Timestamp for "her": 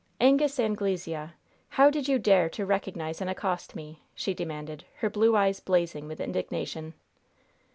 4.97-5.11